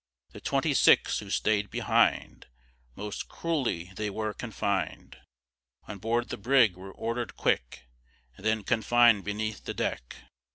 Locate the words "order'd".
6.91-7.35